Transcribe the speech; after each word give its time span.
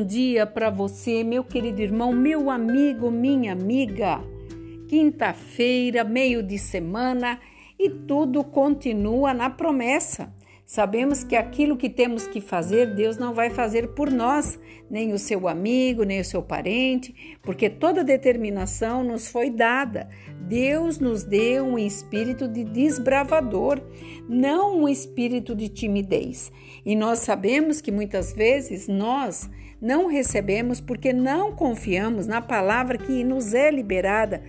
bom 0.00 0.06
dia 0.06 0.46
para 0.46 0.70
você, 0.70 1.22
meu 1.22 1.44
querido 1.44 1.82
irmão, 1.82 2.10
meu 2.10 2.48
amigo, 2.48 3.10
minha 3.10 3.52
amiga. 3.52 4.18
Quinta-feira, 4.88 6.04
meio 6.04 6.42
de 6.42 6.58
semana 6.58 7.38
e 7.78 7.90
tudo 7.90 8.42
continua 8.42 9.34
na 9.34 9.50
promessa. 9.50 10.32
Sabemos 10.70 11.24
que 11.24 11.34
aquilo 11.34 11.76
que 11.76 11.90
temos 11.90 12.28
que 12.28 12.40
fazer, 12.40 12.94
Deus 12.94 13.18
não 13.18 13.34
vai 13.34 13.50
fazer 13.50 13.88
por 13.88 14.08
nós, 14.08 14.56
nem 14.88 15.12
o 15.12 15.18
seu 15.18 15.48
amigo, 15.48 16.04
nem 16.04 16.20
o 16.20 16.24
seu 16.24 16.44
parente, 16.44 17.36
porque 17.42 17.68
toda 17.68 18.04
determinação 18.04 19.02
nos 19.02 19.26
foi 19.26 19.50
dada. 19.50 20.08
Deus 20.42 21.00
nos 21.00 21.24
deu 21.24 21.64
um 21.64 21.76
espírito 21.76 22.46
de 22.46 22.62
desbravador, 22.62 23.80
não 24.28 24.82
um 24.82 24.88
espírito 24.88 25.56
de 25.56 25.68
timidez. 25.68 26.52
E 26.86 26.94
nós 26.94 27.18
sabemos 27.18 27.80
que 27.80 27.90
muitas 27.90 28.32
vezes 28.32 28.86
nós 28.86 29.50
não 29.82 30.06
recebemos 30.06 30.80
porque 30.80 31.12
não 31.12 31.50
confiamos 31.52 32.28
na 32.28 32.40
palavra 32.40 32.96
que 32.96 33.24
nos 33.24 33.54
é 33.54 33.72
liberada 33.72 34.40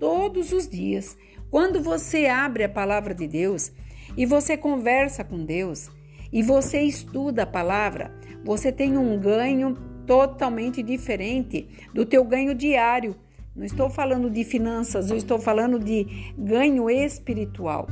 todos 0.00 0.50
os 0.50 0.66
dias. 0.66 1.16
Quando 1.52 1.80
você 1.80 2.26
abre 2.26 2.64
a 2.64 2.68
palavra 2.68 3.14
de 3.14 3.28
Deus, 3.28 3.70
e 4.18 4.26
você 4.26 4.56
conversa 4.56 5.22
com 5.22 5.44
Deus 5.44 5.88
e 6.32 6.42
você 6.42 6.80
estuda 6.80 7.44
a 7.44 7.46
palavra, 7.46 8.12
você 8.44 8.72
tem 8.72 8.98
um 8.98 9.16
ganho 9.16 9.74
totalmente 10.08 10.82
diferente 10.82 11.68
do 11.94 12.04
teu 12.04 12.24
ganho 12.24 12.52
diário. 12.52 13.14
Não 13.54 13.64
estou 13.64 13.88
falando 13.88 14.28
de 14.28 14.42
finanças, 14.42 15.08
eu 15.12 15.16
estou 15.16 15.38
falando 15.38 15.78
de 15.78 16.32
ganho 16.36 16.90
espiritual. 16.90 17.86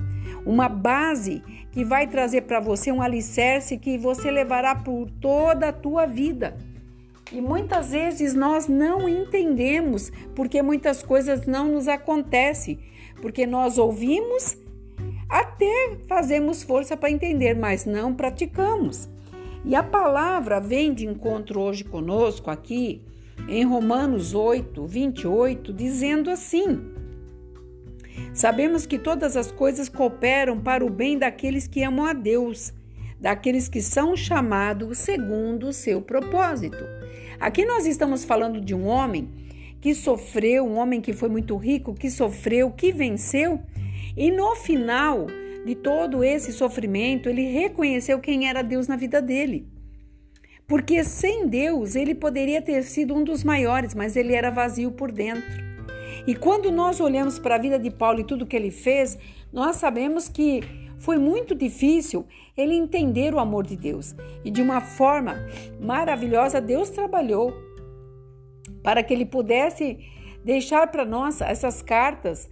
Uma 0.45 0.69
base 0.69 1.45
que 1.71 1.85
vai 1.85 2.09
trazer 2.09 2.43
para 2.43 2.59
você 2.59 2.91
um 2.91 3.01
alicerce 3.01 3.79
que 3.79 3.97
você 3.97 4.29
levará 4.29 4.75
por 4.75 5.09
toda 5.21 5.69
a 5.69 5.73
tua 5.73 6.07
vida. 6.07 6.57
E 7.31 7.41
muitas 7.41 7.93
vezes 7.93 8.35
nós 8.35 8.67
não 8.67 9.09
entendemos 9.09 10.11
porque 10.35 10.61
muitas 10.61 11.05
coisas 11.05 11.47
não 11.47 11.71
nos 11.71 11.87
acontecem, 11.87 12.81
porque 13.23 13.47
nós 13.47 13.79
ouvimos 13.79 14.66
até 15.29 15.99
fazemos 16.07 16.63
força 16.63 16.97
para 16.97 17.11
entender, 17.11 17.55
mas 17.55 17.85
não 17.85 18.15
praticamos. 18.15 19.09
E 19.65 19.75
a 19.75 19.83
palavra 19.83 20.61
vem 20.61 20.95
de 20.95 21.07
encontro 21.07 21.61
hoje 21.61 21.83
conosco 21.83 22.51
aqui 22.51 23.03
em 23.49 23.65
Romanos 23.65 24.35
8, 24.35 24.87
28, 24.87 25.73
dizendo 25.73 26.31
assim: 26.31 26.81
Sabemos 28.33 28.87
que 28.87 28.99
todas 28.99 29.37
as 29.37 29.51
coisas 29.51 29.89
cooperam 29.89 30.61
para 30.61 30.85
o 30.85 30.91
bem 30.91 31.19
daqueles 31.19 31.67
que 31.67 31.83
amam 31.83 32.07
a 32.07 32.13
Deus, 32.13 32.73
daqueles 33.21 33.69
que 33.69 33.83
são 33.83 34.17
chamados 34.17 34.99
segundo 34.99 35.69
o 35.69 35.73
seu 35.73 36.01
propósito. 36.01 36.85
Aqui 37.41 37.65
nós 37.65 37.87
estamos 37.87 38.25
falando 38.25 38.61
de 38.61 38.75
um 38.75 38.87
homem 38.87 39.29
que 39.81 39.95
sofreu, 39.95 40.65
um 40.65 40.77
homem 40.77 41.01
que 41.01 41.13
foi 41.13 41.29
muito 41.29 41.57
rico, 41.57 41.95
que 41.95 42.11
sofreu, 42.11 42.71
que 42.71 42.93
venceu 42.93 43.61
e 44.17 44.31
no 44.31 44.55
final 44.57 45.27
de 45.65 45.75
todo 45.75 46.25
esse 46.25 46.53
sofrimento, 46.53 47.29
ele 47.29 47.43
reconheceu 47.43 48.19
quem 48.21 48.49
era 48.49 48.63
Deus 48.63 48.87
na 48.87 48.97
vida 48.97 49.21
dele. 49.21 49.69
Porque 50.67 51.05
sem 51.05 51.47
Deus 51.47 51.95
ele 51.95 52.15
poderia 52.15 52.63
ter 52.63 52.83
sido 52.83 53.15
um 53.15 53.23
dos 53.23 53.45
maiores, 53.45 53.95
mas 53.95 54.17
ele 54.17 54.33
era 54.33 54.51
vazio 54.51 54.91
por 54.93 55.13
dentro. 55.13 55.65
E 56.27 56.35
quando 56.35 56.73
nós 56.73 57.01
olhamos 57.01 57.39
para 57.39 57.57
a 57.57 57.59
vida 57.59 57.79
de 57.79 57.91
Paulo 57.91 58.21
e 58.21 58.25
tudo 58.25 58.47
que 58.47 58.57
ele 58.57 58.71
fez, 58.71 59.19
nós 59.53 59.77
sabemos 59.77 60.29
que 60.29 60.63
foi 60.99 61.19
muito 61.19 61.55
difícil 61.55 62.27
ele 62.57 62.75
entender 62.75 63.35
o 63.35 63.39
amor 63.39 63.67
de 63.67 63.77
Deus. 63.77 64.15
E 64.45 64.51
de 64.51 64.63
uma 64.63 64.81
forma 64.81 65.37
maravilhosa, 65.81 66.61
Deus 66.61 66.91
trabalhou 66.91 67.55
para 68.83 69.03
que 69.03 69.13
ele 69.13 69.27
pudesse 69.27 69.99
deixar 70.45 70.87
para 70.89 71.05
nós 71.05 71.41
essas 71.41 71.83
cartas 71.83 72.49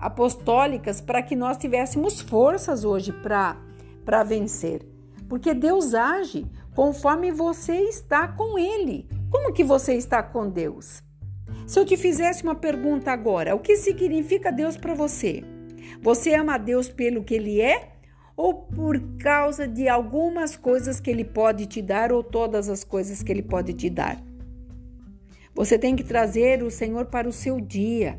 apostólicas 0.00 1.00
para 1.00 1.22
que 1.22 1.36
nós 1.36 1.56
tivéssemos 1.56 2.20
forças 2.20 2.84
hoje 2.84 3.12
para 3.12 4.22
vencer. 4.24 4.86
Porque 5.28 5.52
Deus 5.52 5.94
age 5.94 6.46
conforme 6.74 7.30
você 7.30 7.74
está 7.82 8.26
com 8.26 8.58
Ele. 8.58 9.06
Como 9.30 9.52
que 9.52 9.62
você 9.62 9.94
está 9.94 10.22
com 10.22 10.48
Deus? 10.48 11.02
Se 11.66 11.78
eu 11.78 11.84
te 11.84 11.96
fizesse 11.96 12.42
uma 12.42 12.54
pergunta 12.54 13.12
agora, 13.12 13.54
o 13.54 13.60
que 13.60 13.76
significa 13.76 14.50
Deus 14.50 14.76
para 14.76 14.94
você? 14.94 15.44
Você 16.02 16.34
ama 16.34 16.58
Deus 16.58 16.88
pelo 16.88 17.22
que 17.22 17.34
Ele 17.34 17.60
é 17.60 17.90
ou 18.36 18.54
por 18.54 18.98
causa 19.18 19.68
de 19.68 19.88
algumas 19.88 20.56
coisas 20.56 20.98
que 20.98 21.10
Ele 21.10 21.24
pode 21.24 21.66
te 21.66 21.82
dar 21.82 22.10
ou 22.10 22.24
todas 22.24 22.68
as 22.68 22.82
coisas 22.82 23.22
que 23.22 23.30
Ele 23.30 23.42
pode 23.42 23.74
te 23.74 23.90
dar? 23.90 24.20
Você 25.54 25.78
tem 25.78 25.94
que 25.94 26.02
trazer 26.02 26.62
o 26.62 26.70
Senhor 26.70 27.06
para 27.06 27.28
o 27.28 27.32
seu 27.32 27.60
dia 27.60 28.18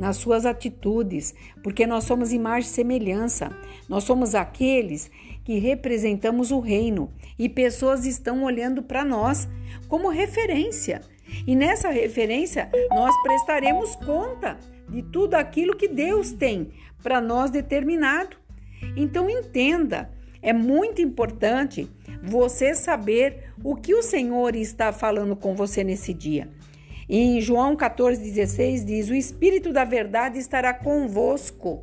nas 0.00 0.16
suas 0.16 0.46
atitudes, 0.46 1.34
porque 1.62 1.86
nós 1.86 2.04
somos 2.04 2.32
imagem 2.32 2.70
e 2.70 2.72
semelhança. 2.72 3.54
Nós 3.86 4.02
somos 4.02 4.34
aqueles 4.34 5.10
que 5.44 5.58
representamos 5.58 6.50
o 6.50 6.58
reino 6.58 7.12
e 7.38 7.50
pessoas 7.50 8.06
estão 8.06 8.42
olhando 8.42 8.82
para 8.82 9.04
nós 9.04 9.46
como 9.88 10.08
referência. 10.08 11.02
E 11.46 11.54
nessa 11.54 11.90
referência 11.90 12.70
nós 12.88 13.14
prestaremos 13.22 13.94
conta 13.96 14.56
de 14.88 15.02
tudo 15.02 15.34
aquilo 15.34 15.76
que 15.76 15.86
Deus 15.86 16.32
tem 16.32 16.70
para 17.02 17.20
nós 17.20 17.50
determinado. 17.50 18.38
Então 18.96 19.28
entenda, 19.28 20.10
é 20.40 20.54
muito 20.54 21.02
importante 21.02 21.90
você 22.22 22.74
saber 22.74 23.52
o 23.62 23.76
que 23.76 23.94
o 23.94 24.02
Senhor 24.02 24.56
está 24.56 24.94
falando 24.94 25.36
com 25.36 25.54
você 25.54 25.84
nesse 25.84 26.14
dia. 26.14 26.48
Em 27.12 27.40
João 27.40 27.74
14,16 27.76 28.84
diz: 28.84 29.10
O 29.10 29.14
Espírito 29.16 29.72
da 29.72 29.84
Verdade 29.84 30.38
estará 30.38 30.72
convosco 30.72 31.82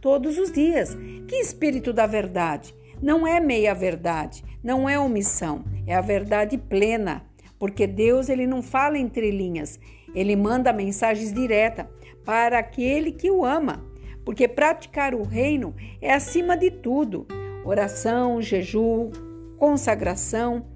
todos 0.00 0.36
os 0.36 0.50
dias. 0.50 0.96
Que 1.28 1.36
Espírito 1.36 1.92
da 1.92 2.06
Verdade? 2.06 2.74
Não 3.00 3.24
é 3.24 3.38
meia-verdade, 3.38 4.42
não 4.64 4.88
é 4.88 4.98
omissão, 4.98 5.64
é 5.86 5.94
a 5.94 6.00
verdade 6.00 6.58
plena. 6.58 7.24
Porque 7.56 7.86
Deus 7.86 8.28
ele 8.28 8.48
não 8.48 8.62
fala 8.62 8.98
entre 8.98 9.30
linhas, 9.30 9.78
ele 10.12 10.34
manda 10.34 10.72
mensagens 10.72 11.32
diretas 11.32 11.86
para 12.24 12.58
aquele 12.58 13.12
que 13.12 13.30
o 13.30 13.44
ama. 13.44 13.84
Porque 14.24 14.48
praticar 14.48 15.14
o 15.14 15.22
reino 15.22 15.72
é 16.02 16.12
acima 16.12 16.56
de 16.56 16.72
tudo: 16.72 17.28
oração, 17.64 18.42
jejum, 18.42 19.12
consagração, 19.56 20.66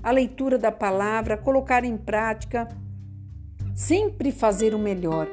a 0.00 0.12
leitura 0.12 0.56
da 0.56 0.70
palavra, 0.70 1.36
colocar 1.36 1.84
em 1.84 1.96
prática 1.96 2.68
sempre 3.80 4.30
fazer 4.30 4.74
o 4.74 4.78
melhor, 4.78 5.26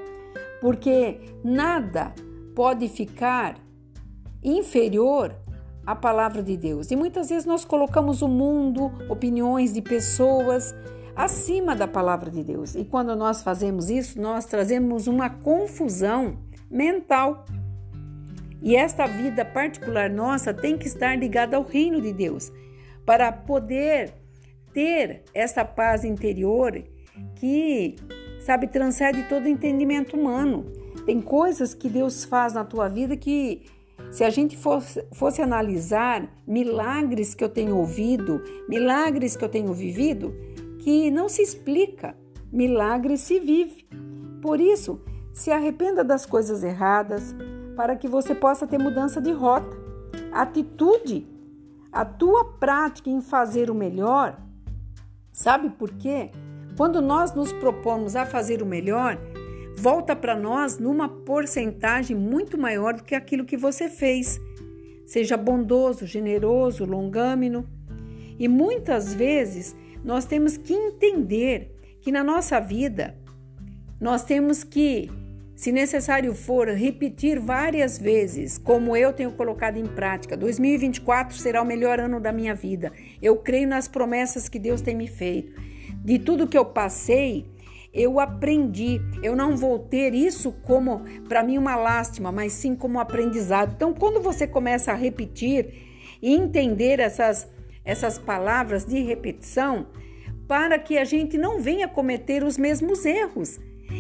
porque 0.62 1.20
nada 1.44 2.14
pode 2.56 2.88
ficar 2.88 3.58
inferior 4.42 5.36
à 5.86 5.94
palavra 5.94 6.42
de 6.42 6.56
Deus. 6.56 6.90
E 6.90 6.96
muitas 6.96 7.28
vezes 7.28 7.46
nós 7.46 7.66
colocamos 7.66 8.22
o 8.22 8.28
mundo, 8.28 8.90
opiniões 9.10 9.74
de 9.74 9.82
pessoas 9.82 10.74
acima 11.14 11.76
da 11.76 11.90
palavra 11.90 12.32
de 12.32 12.42
Deus. 12.42 12.74
E 12.74 12.86
quando 12.86 13.14
nós 13.18 13.44
fazemos 13.44 13.90
isso, 13.90 14.20
nós 14.20 14.46
trazemos 14.46 15.08
uma 15.08 15.30
confusão 15.30 16.38
mental. 16.72 17.44
E 18.62 18.78
esta 18.78 19.06
vida 19.08 19.44
particular 19.44 20.10
nossa 20.10 20.54
tem 20.54 20.78
que 20.78 20.88
estar 20.88 21.20
ligada 21.20 21.58
ao 21.58 21.64
reino 21.64 22.00
de 22.00 22.14
Deus, 22.14 22.50
para 23.06 23.30
poder 23.30 24.14
ter 24.74 25.26
essa 25.34 25.66
paz 25.66 26.06
interior 26.06 26.82
que 27.36 27.96
sabe, 28.40 28.68
transcende 28.68 29.24
todo 29.24 29.48
entendimento 29.48 30.16
humano. 30.16 30.66
Tem 31.06 31.22
coisas 31.22 31.74
que 31.74 31.90
Deus 31.90 32.24
faz 32.24 32.54
na 32.54 32.64
tua 32.64 32.88
vida 32.88 33.16
que, 33.16 33.66
se 34.12 34.24
a 34.24 34.30
gente 34.30 34.58
fosse, 34.58 35.06
fosse 35.14 35.42
analisar 35.42 36.28
milagres 36.46 37.34
que 37.34 37.44
eu 37.44 37.50
tenho 37.50 37.78
ouvido, 37.78 38.42
milagres 38.68 39.36
que 39.36 39.44
eu 39.44 39.50
tenho 39.50 39.74
vivido, 39.74 40.34
que 40.80 41.10
não 41.10 41.30
se 41.30 41.42
explica, 41.42 42.16
milagre 42.52 43.18
se 43.18 43.40
vive. 43.40 43.88
Por 44.42 44.60
isso, 44.60 45.02
se 45.34 45.52
arrependa 45.52 46.04
das 46.04 46.26
coisas 46.26 46.64
erradas, 46.64 47.36
para 47.76 47.96
que 47.96 48.08
você 48.08 48.34
possa 48.34 48.66
ter 48.66 48.80
mudança 48.80 49.22
de 49.22 49.32
rota. 49.32 49.78
Atitude, 50.32 51.28
a 51.92 52.04
tua 52.04 52.44
prática 52.44 53.10
em 53.10 53.22
fazer 53.22 53.70
o 53.70 53.76
melhor. 53.76 54.38
Sabe 55.32 55.70
por 55.70 55.92
quê? 55.92 56.32
Quando 56.78 57.02
nós 57.02 57.34
nos 57.34 57.52
propomos 57.52 58.16
a 58.16 58.24
fazer 58.24 58.62
o 58.62 58.66
melhor, 58.66 59.20
volta 59.76 60.16
para 60.16 60.36
nós 60.36 60.78
numa 60.78 61.10
porcentagem 61.10 62.16
muito 62.16 62.56
maior 62.56 62.94
do 62.94 63.04
que 63.04 63.16
aquilo 63.16 63.46
que 63.46 63.58
você 63.58 63.90
fez. 63.90 64.40
Seja 65.04 65.36
bondoso, 65.36 66.06
generoso, 66.06 66.86
longâmino. 66.86 67.68
E 68.38 68.48
muitas 68.48 69.12
vezes 69.12 69.76
nós 70.04 70.26
temos 70.26 70.56
que 70.56 70.72
entender 70.72 71.76
que 72.00 72.12
na 72.12 72.24
nossa 72.24 72.60
vida 72.60 73.18
nós 74.00 74.24
temos 74.24 74.64
que, 74.64 75.10
se 75.56 75.72
necessário 75.72 76.36
for, 76.36 76.68
repetir 76.68 77.40
várias 77.40 77.98
vezes, 77.98 78.60
como 78.60 78.96
eu 78.96 79.12
tenho 79.12 79.32
colocado 79.32 79.78
em 79.78 79.88
prática. 79.88 80.38
2024 80.38 81.38
será 81.38 81.60
o 81.60 81.66
melhor 81.66 82.00
ano 82.00 82.20
da 82.20 82.32
minha 82.32 82.54
vida. 82.54 82.92
Eu 83.20 83.38
creio 83.38 83.68
nas 83.68 83.88
promessas 83.88 84.48
que 84.48 84.60
Deus 84.60 84.80
tem 84.80 84.96
me 84.96 85.08
feito. 85.08 85.67
De 86.08 86.18
tudo 86.18 86.48
que 86.48 86.58
eu 86.58 86.64
passei, 86.64 87.46
eu 87.94 88.18
aprendi. 88.18 89.02
Eu 89.22 89.36
não 89.36 89.58
vou 89.58 89.78
ter 89.78 90.14
isso 90.14 90.54
como 90.64 91.02
para 91.28 91.44
mim 91.44 91.58
uma 91.58 91.76
lástima, 91.76 92.32
mas 92.32 92.54
sim 92.54 92.78
como 92.78 92.98
aprendizado. 92.98 93.74
Então, 93.76 93.94
quando 93.94 94.22
você 94.22 94.48
começa 94.48 94.94
a 94.94 94.96
repetir 94.96 95.68
e 96.22 96.34
entender 96.34 97.02
essas 97.02 97.46
essas 97.84 98.18
palavras 98.18 98.86
de 98.86 99.02
repetição, 99.02 99.88
para 100.48 100.80
que 100.80 100.98
a 100.98 101.04
gente 101.04 101.38
não 101.38 101.60
venha 101.60 101.90
cometer 101.90 102.42
os 102.42 102.58
mesmos 102.58 103.06
erros. 103.06 103.60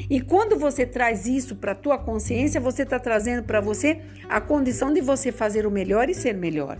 E 0.09 0.21
quando 0.21 0.57
você 0.57 0.85
traz 0.85 1.25
isso 1.25 1.57
para 1.57 1.73
a 1.73 1.75
tua 1.75 1.97
consciência, 1.97 2.59
você 2.61 2.83
está 2.83 2.99
trazendo 2.99 3.43
para 3.43 3.59
você 3.59 4.01
a 4.29 4.39
condição 4.39 4.93
de 4.93 5.01
você 5.01 5.31
fazer 5.31 5.65
o 5.65 5.71
melhor 5.71 6.09
e 6.09 6.13
ser 6.13 6.33
melhor. 6.33 6.77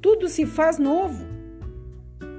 Tudo 0.00 0.28
se 0.28 0.44
faz 0.44 0.78
novo. 0.78 1.22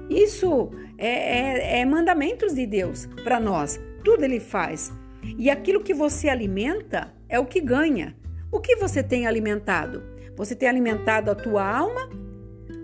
Isso 0.08 0.70
é, 1.06 1.78
é, 1.78 1.80
é 1.80 1.84
mandamentos 1.84 2.54
de 2.54 2.66
Deus 2.66 3.06
para 3.24 3.40
nós. 3.40 3.80
Tudo 4.04 4.24
Ele 4.24 4.40
faz. 4.40 4.92
E 5.38 5.50
aquilo 5.50 5.82
que 5.82 5.94
você 5.94 6.28
alimenta 6.28 7.12
é 7.28 7.38
o 7.38 7.46
que 7.46 7.60
ganha. 7.60 8.16
O 8.50 8.60
que 8.60 8.76
você 8.76 9.02
tem 9.02 9.26
alimentado? 9.26 10.02
Você 10.36 10.54
tem 10.54 10.68
alimentado 10.68 11.30
a 11.30 11.34
tua 11.34 11.66
alma 11.66 12.08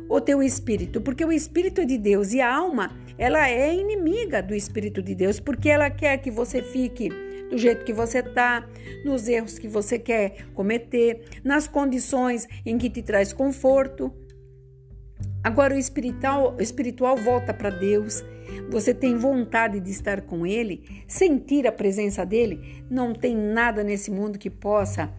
ou 0.08 0.20
teu 0.20 0.42
espírito? 0.42 1.00
Porque 1.00 1.24
o 1.24 1.32
espírito 1.32 1.80
é 1.80 1.84
de 1.84 1.98
Deus 1.98 2.32
e 2.32 2.40
a 2.40 2.54
alma 2.54 2.96
ela 3.18 3.48
é 3.50 3.74
inimiga 3.74 4.40
do 4.40 4.54
Espírito 4.54 5.02
de 5.02 5.12
Deus, 5.12 5.40
porque 5.40 5.68
ela 5.68 5.90
quer 5.90 6.18
que 6.18 6.30
você 6.30 6.62
fique 6.62 7.10
do 7.50 7.58
jeito 7.58 7.84
que 7.84 7.92
você 7.92 8.20
está, 8.20 8.64
nos 9.04 9.26
erros 9.26 9.58
que 9.58 9.66
você 9.66 9.98
quer 9.98 10.46
cometer, 10.54 11.24
nas 11.42 11.66
condições 11.66 12.46
em 12.64 12.78
que 12.78 12.88
te 12.88 13.02
traz 13.02 13.32
conforto. 13.32 14.14
Agora 15.48 15.74
o 15.74 15.78
espiritual, 15.78 16.56
o 16.58 16.62
espiritual 16.62 17.16
volta 17.16 17.54
para 17.54 17.70
Deus. 17.70 18.22
Você 18.68 18.92
tem 18.92 19.16
vontade 19.16 19.80
de 19.80 19.90
estar 19.90 20.20
com 20.20 20.46
Ele, 20.46 21.02
sentir 21.06 21.66
a 21.66 21.72
presença 21.72 22.22
dele. 22.26 22.84
Não 22.90 23.14
tem 23.14 23.34
nada 23.34 23.82
nesse 23.82 24.10
mundo 24.10 24.38
que 24.38 24.50
possa, 24.50 25.10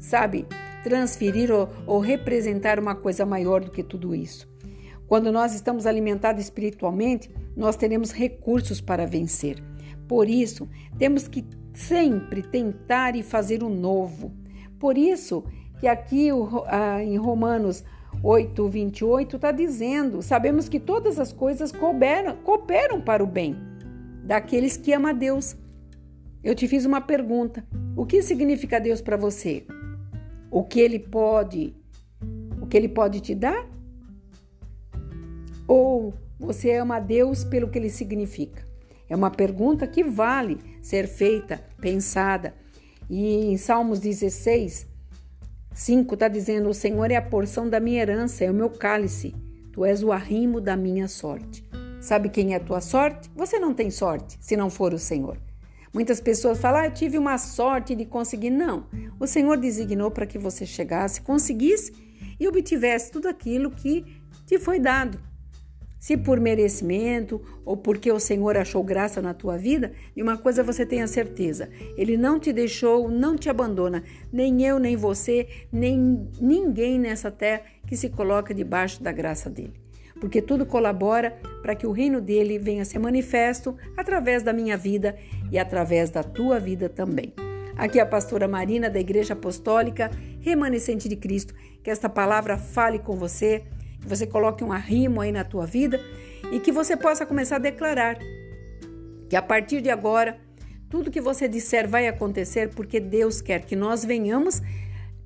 sabe, 0.00 0.48
transferir 0.82 1.52
ou, 1.52 1.68
ou 1.86 2.00
representar 2.00 2.80
uma 2.80 2.96
coisa 2.96 3.24
maior 3.24 3.60
do 3.60 3.70
que 3.70 3.84
tudo 3.84 4.16
isso. 4.16 4.52
Quando 5.06 5.30
nós 5.30 5.54
estamos 5.54 5.86
alimentados 5.86 6.42
espiritualmente, 6.42 7.30
nós 7.56 7.76
teremos 7.76 8.10
recursos 8.10 8.80
para 8.80 9.06
vencer. 9.06 9.62
Por 10.08 10.28
isso, 10.28 10.68
temos 10.98 11.28
que 11.28 11.46
sempre 11.72 12.42
tentar 12.42 13.14
e 13.14 13.22
fazer 13.22 13.62
o 13.62 13.68
novo. 13.68 14.32
Por 14.80 14.98
isso 14.98 15.44
que 15.78 15.86
aqui 15.86 16.30
em 17.04 17.16
Romanos 17.16 17.84
8, 18.22 18.68
28 18.68 19.36
está 19.36 19.50
dizendo: 19.50 20.22
sabemos 20.22 20.68
que 20.68 20.78
todas 20.78 21.18
as 21.18 21.32
coisas 21.32 21.72
cooperam, 21.72 22.36
cooperam 22.36 23.00
para 23.00 23.22
o 23.22 23.26
bem 23.26 23.56
daqueles 24.24 24.76
que 24.76 24.92
amam 24.92 25.10
a 25.10 25.14
Deus. 25.14 25.56
Eu 26.42 26.54
te 26.54 26.68
fiz 26.68 26.84
uma 26.84 27.00
pergunta: 27.00 27.66
o 27.96 28.06
que 28.06 28.22
significa 28.22 28.80
Deus 28.80 29.00
para 29.00 29.16
você? 29.16 29.66
O 30.50 30.62
que 30.62 30.80
ele 30.80 30.98
pode, 30.98 31.74
o 32.60 32.66
que 32.66 32.76
ele 32.76 32.88
pode 32.88 33.20
te 33.20 33.34
dar? 33.34 33.68
Ou 35.66 36.14
você 36.38 36.72
ama 36.76 36.96
a 36.96 37.00
Deus 37.00 37.44
pelo 37.44 37.68
que 37.68 37.78
ele 37.78 37.90
significa? 37.90 38.62
É 39.08 39.16
uma 39.16 39.30
pergunta 39.30 39.86
que 39.86 40.04
vale 40.04 40.58
ser 40.80 41.06
feita, 41.06 41.60
pensada. 41.80 42.54
E 43.10 43.46
em 43.46 43.56
Salmos 43.56 44.00
16, 44.00 44.86
5 45.74 46.14
está 46.14 46.28
dizendo: 46.28 46.68
O 46.68 46.74
Senhor 46.74 47.10
é 47.10 47.16
a 47.16 47.22
porção 47.22 47.68
da 47.68 47.80
minha 47.80 48.02
herança, 48.02 48.44
é 48.44 48.50
o 48.50 48.54
meu 48.54 48.70
cálice. 48.70 49.34
Tu 49.72 49.84
és 49.84 50.02
o 50.02 50.12
arrimo 50.12 50.60
da 50.60 50.76
minha 50.76 51.08
sorte. 51.08 51.64
Sabe 52.00 52.28
quem 52.28 52.52
é 52.52 52.56
a 52.56 52.60
tua 52.60 52.80
sorte? 52.80 53.30
Você 53.34 53.58
não 53.58 53.72
tem 53.72 53.90
sorte 53.90 54.36
se 54.40 54.56
não 54.56 54.68
for 54.68 54.92
o 54.92 54.98
Senhor. 54.98 55.38
Muitas 55.92 56.20
pessoas 56.20 56.58
falam, 56.58 56.80
ah, 56.80 56.86
eu 56.86 56.94
tive 56.94 57.18
uma 57.18 57.36
sorte 57.38 57.94
de 57.94 58.04
conseguir. 58.04 58.50
Não. 58.50 58.86
O 59.20 59.26
Senhor 59.26 59.56
designou 59.56 60.10
para 60.10 60.26
que 60.26 60.38
você 60.38 60.64
chegasse, 60.64 61.20
conseguisse 61.20 61.92
e 62.40 62.48
obtivesse 62.48 63.10
tudo 63.10 63.28
aquilo 63.28 63.70
que 63.70 64.04
te 64.46 64.58
foi 64.58 64.78
dado. 64.78 65.20
Se 66.02 66.16
por 66.16 66.40
merecimento 66.40 67.40
ou 67.64 67.76
porque 67.76 68.10
o 68.10 68.18
Senhor 68.18 68.56
achou 68.56 68.82
graça 68.82 69.22
na 69.22 69.32
tua 69.32 69.56
vida, 69.56 69.92
de 70.16 70.20
uma 70.20 70.36
coisa 70.36 70.64
você 70.64 70.84
tenha 70.84 71.06
certeza: 71.06 71.68
Ele 71.96 72.16
não 72.16 72.40
te 72.40 72.52
deixou, 72.52 73.08
não 73.08 73.36
te 73.36 73.48
abandona, 73.48 74.02
nem 74.32 74.66
eu, 74.66 74.80
nem 74.80 74.96
você, 74.96 75.46
nem 75.70 76.28
ninguém 76.40 76.98
nessa 76.98 77.30
terra 77.30 77.62
que 77.86 77.96
se 77.96 78.08
coloca 78.08 78.52
debaixo 78.52 79.00
da 79.00 79.12
graça 79.12 79.48
dele. 79.48 79.74
Porque 80.20 80.42
tudo 80.42 80.66
colabora 80.66 81.38
para 81.62 81.76
que 81.76 81.86
o 81.86 81.92
reino 81.92 82.20
dele 82.20 82.58
venha 82.58 82.84
ser 82.84 82.98
manifesto 82.98 83.76
através 83.96 84.42
da 84.42 84.52
minha 84.52 84.76
vida 84.76 85.14
e 85.52 85.58
através 85.58 86.10
da 86.10 86.24
tua 86.24 86.58
vida 86.58 86.88
também. 86.88 87.32
Aqui 87.76 88.00
é 88.00 88.02
a 88.02 88.06
pastora 88.06 88.48
Marina 88.48 88.90
da 88.90 88.98
Igreja 88.98 89.34
Apostólica 89.34 90.10
Remanescente 90.40 91.08
de 91.08 91.14
Cristo. 91.14 91.54
Que 91.82 91.90
esta 91.90 92.08
palavra 92.08 92.58
fale 92.58 92.98
com 92.98 93.16
você 93.16 93.64
que 94.02 94.08
você 94.08 94.26
coloque 94.26 94.62
um 94.64 94.72
arrimo 94.72 95.20
aí 95.20 95.32
na 95.32 95.44
tua 95.44 95.64
vida 95.64 96.00
e 96.50 96.60
que 96.60 96.72
você 96.72 96.96
possa 96.96 97.24
começar 97.24 97.56
a 97.56 97.60
declarar 97.60 98.18
que 99.28 99.36
a 99.36 99.42
partir 99.42 99.80
de 99.80 99.88
agora 99.88 100.38
tudo 100.90 101.10
que 101.10 101.20
você 101.20 101.48
disser 101.48 101.88
vai 101.88 102.06
acontecer 102.06 102.68
porque 102.74 103.00
Deus 103.00 103.40
quer 103.40 103.64
que 103.64 103.74
nós 103.74 104.04
venhamos 104.04 104.60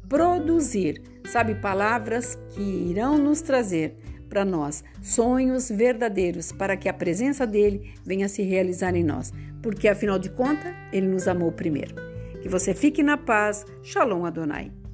produzir, 0.08 1.02
sabe, 1.25 1.56
palavras 1.56 2.38
que 2.50 2.62
irão 2.62 3.19
nos 3.19 3.40
trazer 3.40 3.96
para 4.28 4.44
nós 4.44 4.84
sonhos 5.02 5.69
verdadeiros 5.69 6.52
para 6.52 6.76
que 6.76 6.88
a 6.88 6.94
presença 6.94 7.46
dele 7.46 7.94
venha 8.05 8.28
se 8.28 8.43
realizar 8.43 8.94
em 8.94 9.05
nós, 9.05 9.32
porque 9.62 9.88
afinal 9.88 10.19
de 10.19 10.31
contas 10.31 10.73
ele 10.93 11.08
nos 11.08 11.26
amou 11.26 11.50
primeiro. 11.50 11.94
Que 12.43 12.49
você 12.49 12.73
fique 12.75 13.02
na 13.02 13.17
paz. 13.17 13.64
Shalom 13.82 14.25
Adonai. 14.25 14.86